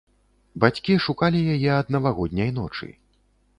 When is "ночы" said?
2.59-2.93